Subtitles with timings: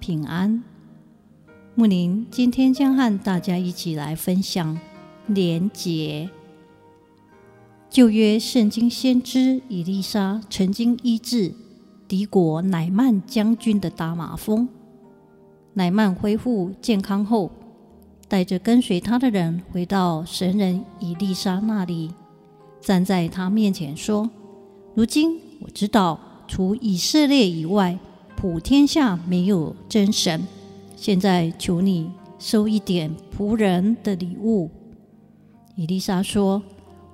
[0.00, 0.62] 平安。
[1.74, 4.76] 木宁今天将和大家一起来分享
[5.26, 6.28] 连结。
[7.88, 11.52] 旧约圣经先知以利沙曾经医治
[12.08, 14.68] 敌国乃曼将军的大马蜂。
[15.74, 17.50] 乃曼恢复健康后，
[18.26, 22.12] 带着跟随他的人回到神人以利沙那里，
[22.80, 24.28] 站在他面前说
[24.94, 27.98] ：“如今我知道，除以色列以外，
[28.40, 30.42] 普天下没有真神。
[30.96, 34.70] 现在求你收一点仆人的礼物。”
[35.76, 36.62] 伊丽莎说。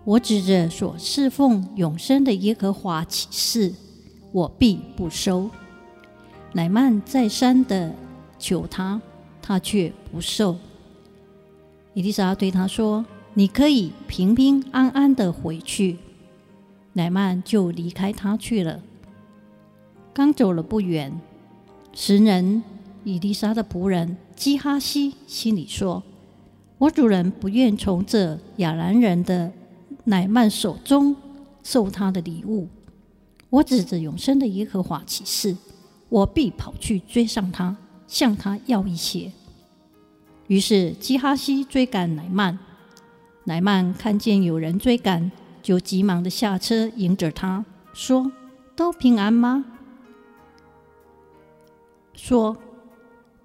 [0.04, 3.74] 我指着所侍奉永生的耶和华起誓，
[4.30, 5.50] 我必不收。
[6.52, 7.92] 乃曼再三的
[8.38, 9.02] 求他，
[9.42, 10.56] 他却不受。
[11.92, 15.96] 伊丽莎对他说：“你可以平平安安的回去。”
[16.94, 18.80] 乃曼就离开他去了。
[20.16, 21.12] 刚走了不远，
[21.92, 22.62] 时人
[23.04, 26.02] 以利沙的仆人基哈西心里说
[26.80, 29.52] ：“我主人不愿从这亚兰人的。”
[30.04, 31.14] 乃曼手中
[31.62, 32.66] 受他的礼物，
[33.50, 35.54] 我指着永生的耶和华起誓，
[36.08, 37.76] 我必跑去追上他，
[38.08, 39.30] 向他要一些。
[40.46, 42.58] 于是基哈西追赶乃曼，
[43.44, 45.30] 乃曼看见有人追赶，
[45.62, 48.32] 就急忙的下车迎着他说
[48.74, 49.66] ：“都平安吗？”
[52.16, 52.56] 说：“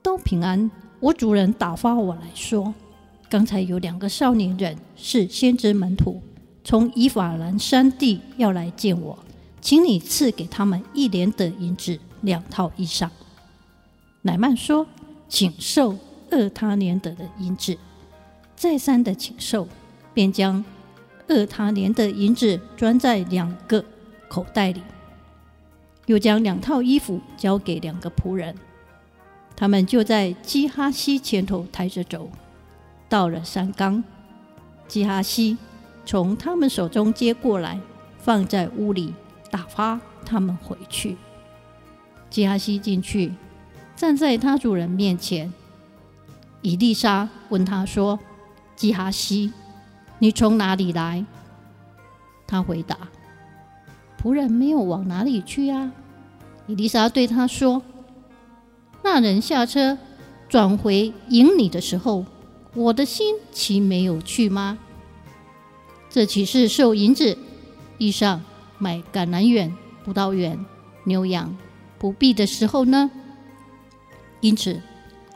[0.02, 2.74] 都平安。”我主人打发我来说，
[3.28, 6.22] 刚才有两个少年人是先知门徒。
[6.64, 9.18] 从以法兰山地要来见我，
[9.60, 13.10] 请你赐给他们一连的银子两套衣裳。
[14.22, 14.86] 乃曼说
[15.28, 15.98] ：“请受
[16.30, 17.76] 二他连得的银子。”
[18.56, 19.68] 再三的请受，
[20.14, 20.64] 便将
[21.28, 23.84] 二他连得银子装在两个
[24.30, 24.84] 口袋里，
[26.06, 28.56] 又将两套衣服交给两个仆人，
[29.56, 32.30] 他们就在基哈西前头抬着走，
[33.08, 34.04] 到了山冈，
[34.88, 35.58] 基哈西。
[36.04, 37.80] 从他们手中接过来，
[38.18, 39.14] 放在屋里，
[39.52, 41.16] 打发他们回去。
[42.32, 43.32] 基哈西进去，
[43.96, 45.54] 站在他主人面前。
[46.64, 48.20] 以丽莎问他说
[48.76, 49.54] ：“基哈西，
[50.18, 51.24] 你从哪里来？”
[52.48, 52.98] 他回答
[54.22, 55.92] ：“仆人没有往哪里去啊。”
[56.68, 57.82] 伊丽莎对他说
[59.04, 59.98] ：“那人下车
[60.48, 62.26] 转回迎你的时候，
[62.76, 64.78] 我的心岂没有去吗？”
[66.10, 67.38] 这岂是受银子、
[67.98, 68.40] 衣裳、
[68.78, 69.74] 买橄榄园、
[70.04, 70.66] 葡萄园、
[71.06, 71.58] 牛羊、
[71.98, 73.10] 不必的时候呢？
[74.42, 74.82] 因此，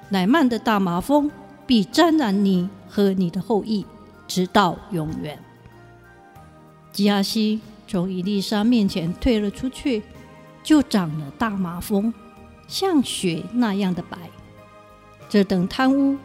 [0.09, 1.31] 乃曼的大麻风
[1.65, 3.85] 必沾染你和你的后裔，
[4.27, 5.39] 直到永远。
[6.91, 7.61] 基亚西
[7.95, 10.03] 从伊丽莎面前退了出去，
[10.61, 12.13] 就长了大麻风，
[12.67, 14.29] 像雪那样的白。
[15.29, 16.17] 这等贪污、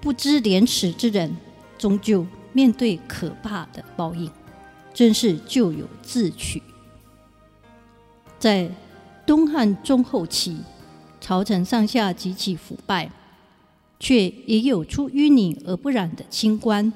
[0.00, 1.36] 不知廉耻之人，
[1.76, 2.26] 终究。
[2.54, 4.30] 面对可怕的报应，
[4.94, 6.62] 真是咎由自取。
[8.38, 8.70] 在
[9.26, 10.56] 东汉中后期，
[11.20, 13.10] 朝臣上下极其腐败，
[14.00, 16.90] 却也有出淤泥而不染的清官。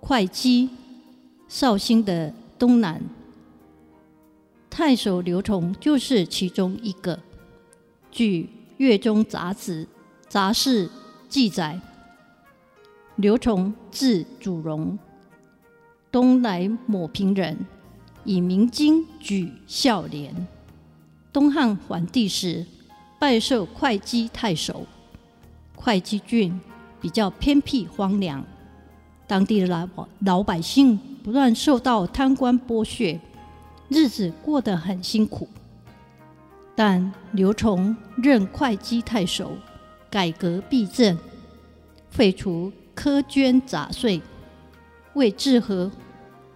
[0.00, 0.70] 会稽
[1.48, 3.00] 绍兴的东南
[4.68, 7.20] 太守刘崇就是其中一个。
[8.10, 8.42] 据
[8.78, 9.84] 《岳中杂志》
[10.28, 10.90] 杂事
[11.28, 11.80] 记载。
[13.16, 14.96] 刘崇字祖荣，
[16.12, 17.66] 东莱抹平人，
[18.24, 20.46] 以明经举孝廉。
[21.32, 22.64] 东汉桓帝时，
[23.18, 24.86] 拜授会稽太守。
[25.74, 26.60] 会稽郡
[27.00, 28.44] 比较偏僻荒凉，
[29.26, 29.88] 当地的老
[30.20, 33.20] 老百姓不断受到贪官剥削，
[33.90, 35.46] 日子过得很辛苦。
[36.74, 39.52] 但刘崇任会稽太守，
[40.08, 41.18] 改革弊政，
[42.08, 42.72] 废除。
[42.96, 44.22] 苛捐杂税，
[45.12, 45.92] 为治河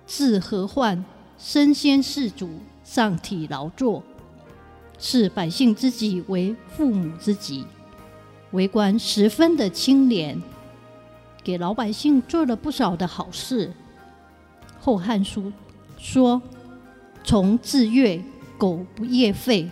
[0.06, 1.04] 治河患，
[1.36, 2.48] 身先士卒，
[2.82, 4.02] 上体劳作，
[4.98, 7.66] 视百姓之急为父母之急，
[8.52, 10.42] 为官十分的清廉，
[11.44, 13.68] 给老百姓做了不少的好事。
[14.84, 15.42] 《后汉书》
[15.96, 16.42] 说
[17.22, 18.20] ：“从自阅，
[18.58, 19.70] 苟不业废，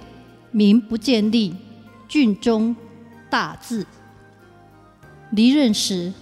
[0.52, 1.52] 民不见利，
[2.06, 2.76] 郡中
[3.28, 3.84] 大治。
[5.32, 6.12] 离任时，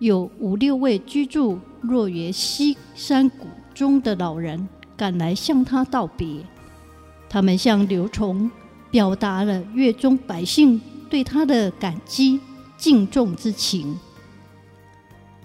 [0.00, 6.44] 有五六位居住若约溪山谷中的老人赶来向他道别。
[7.28, 8.50] 他们向刘崇
[8.90, 12.40] 表达了粤中百姓对他的感激
[12.76, 13.96] 敬重之情，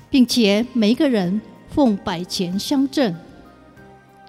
[0.10, 1.40] 并且每个人
[1.74, 3.16] 奉百钱相赠。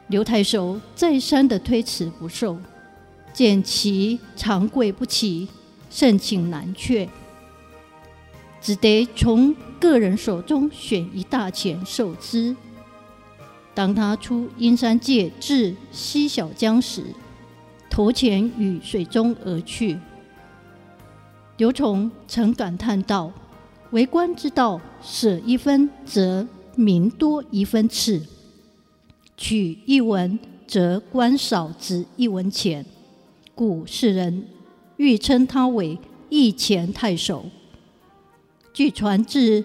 [0.09, 2.59] 刘太守再三的推辞不受，
[3.33, 5.49] 见其长跪不起，
[5.91, 7.09] 盛情难却，
[8.61, 12.57] 只得从个人手中选一大钱受之。
[13.75, 17.05] 当他出阴山界至西小江时，
[17.91, 19.99] 投钱于水中而去。
[21.57, 23.33] 刘崇曾感叹道
[23.91, 26.47] ：“为官之道，舍一分则
[26.77, 28.21] 民多一分赐；
[29.37, 32.85] 取一文则官少值一文钱。
[33.55, 34.49] 故世人
[34.97, 35.99] 欲称他为
[36.29, 37.45] 一钱太守。”
[38.75, 39.65] 据传至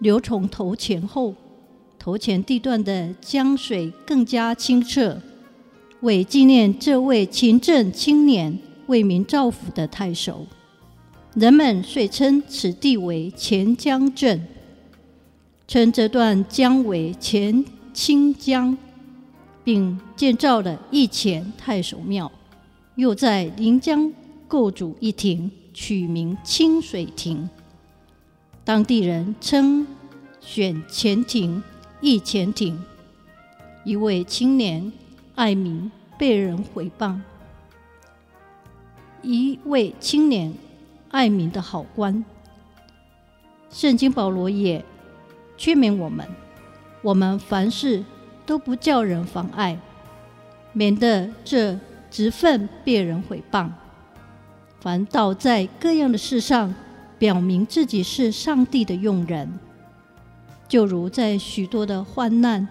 [0.00, 1.34] 刘崇投钱后，
[1.98, 5.20] 投钱地段的江水更加清澈。
[6.00, 8.56] 为纪念这位勤政青年、
[8.86, 10.46] 为民造福的太守，
[11.34, 14.46] 人们遂称此地为钱江镇，
[15.68, 18.76] 称这段江为钱清江，
[19.62, 22.32] 并建造了义钱太守庙，
[22.96, 24.12] 又在临江
[24.48, 27.48] 构筑一亭，取名清水亭。
[28.64, 29.86] 当地人称
[30.40, 31.62] 选钱亭、
[32.00, 32.82] 义钱亭。
[33.84, 34.90] 一位青年。
[35.34, 35.88] 爱民
[36.18, 37.16] 被人毁谤，
[39.22, 40.52] 一位青年
[41.12, 42.24] 爱民的好官。
[43.70, 44.84] 圣经保罗也
[45.58, 46.26] 劝勉我们：
[47.02, 48.02] 我们凡事
[48.46, 49.78] 都不叫人妨碍，
[50.72, 51.78] 免得这
[52.10, 53.68] 职分被人毁谤。
[54.80, 56.74] 凡倒在各样的事上，
[57.18, 59.58] 表明自己是上帝的用人，
[60.66, 62.66] 就如在许多的患难、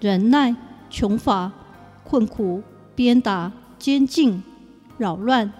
[0.00, 0.56] 忍耐、
[0.90, 1.52] 穷乏。
[2.02, 2.60] 困苦、
[2.96, 4.42] 鞭打、监禁、
[4.98, 5.52] 扰乱、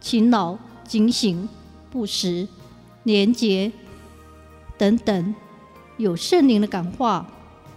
[0.00, 1.46] 勤劳、警醒、
[1.90, 2.48] 不时、
[3.02, 3.70] 廉洁
[4.78, 5.34] 等等，
[6.00, 7.26] 有圣灵的感化、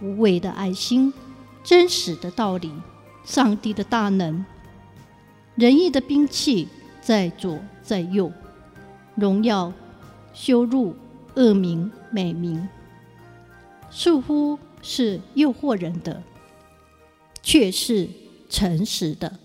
[0.00, 1.12] 无伪的爱心、
[1.62, 2.72] 真实的道理、
[3.24, 4.44] 上帝的大能、
[5.54, 6.68] 仁义的兵器
[7.00, 8.32] 在左在右，
[9.14, 9.72] 荣耀、
[10.32, 10.96] 羞辱、
[11.34, 12.68] 恶名、美名，
[13.90, 16.22] 似乎是诱惑人的。
[17.46, 18.08] 却是
[18.48, 19.38] 诚实的。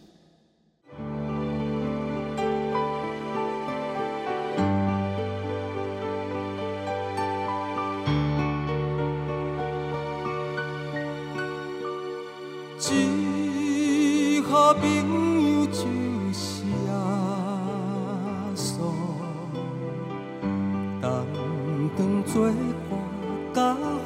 [18.60, 18.76] 阿嫂，
[21.34, 22.52] 同当作
[22.90, 22.94] 伴
[23.54, 23.58] 甲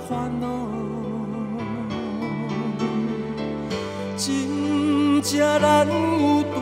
[0.08, 0.46] 烦恼。
[4.16, 6.54] 真正难有大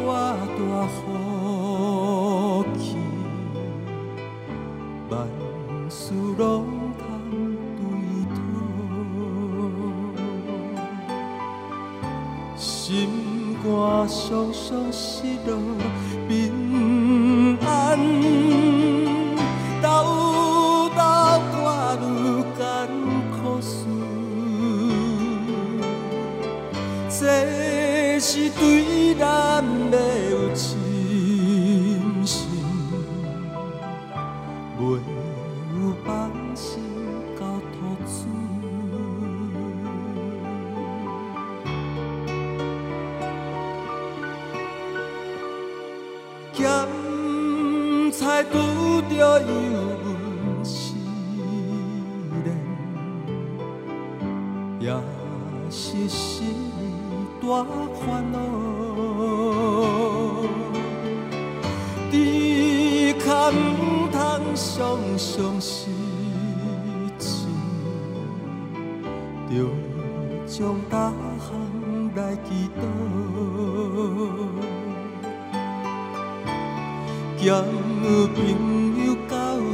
[0.55, 2.95] 大福气，
[5.09, 5.27] 万
[5.89, 6.47] 事拢
[6.97, 7.03] 通
[7.75, 7.83] 对
[8.33, 8.39] 讨，
[12.55, 13.65] 心肝
[14.07, 14.59] 常常
[14.93, 15.49] 失落
[17.91, 18.40] 平
[49.17, 49.45] 着油
[50.03, 50.95] 温时
[52.45, 52.47] 冷，
[54.79, 54.85] 也
[55.69, 56.55] 是心。
[57.41, 57.65] 大
[57.95, 58.37] 烦恼，
[62.11, 63.53] 只可唔
[64.11, 64.15] 通
[64.55, 64.61] 常
[65.17, 65.89] 常失
[67.19, 67.47] 志，
[69.49, 69.51] 着
[70.47, 71.49] 将大项
[72.15, 72.79] 来祈祷，
[77.43, 77.65] 交朋
[78.05, 78.39] 友到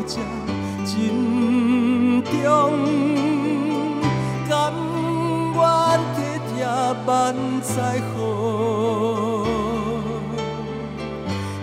[0.07, 0.13] 这
[0.85, 0.95] 真
[2.23, 2.31] 重，
[4.49, 4.51] 甘
[5.53, 5.57] 愿。
[7.05, 8.17] 万载好，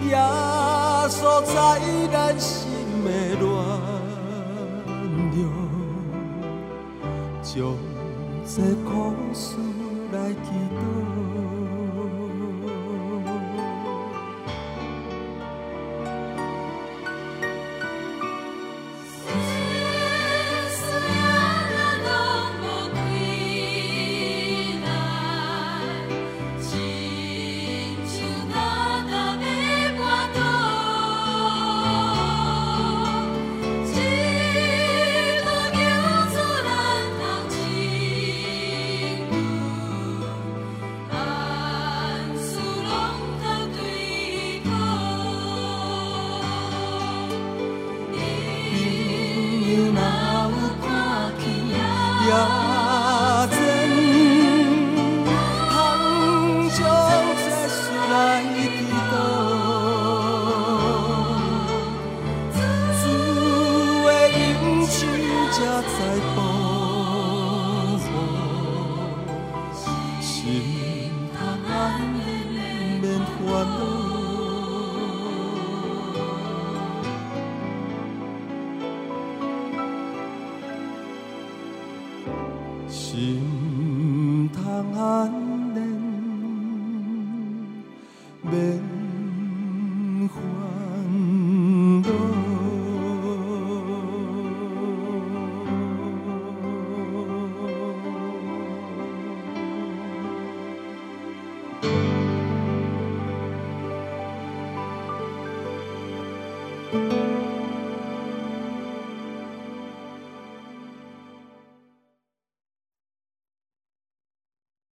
[0.02, 0.12] 也
[1.08, 1.80] 锁在
[2.12, 2.70] 咱心
[3.04, 3.06] 的
[3.40, 3.42] 暖
[5.34, 5.36] 流，
[7.42, 7.52] 将
[8.46, 8.52] 这
[8.84, 8.92] 苦
[9.32, 9.56] 事
[10.12, 11.63] 来祈祷。